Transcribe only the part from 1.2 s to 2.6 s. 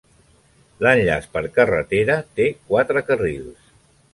per carretera té